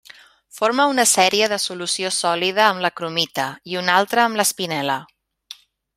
Forma 0.59 0.85
una 0.93 1.03
sèrie 1.09 1.49
de 1.51 1.59
solució 1.65 2.11
sòlida 2.15 2.65
amb 2.69 2.85
la 2.87 2.93
cromita, 3.01 3.45
i 3.75 3.81
una 3.83 3.99
altra 4.01 4.25
amb 4.29 4.41
l'espinel·la. 4.41 4.97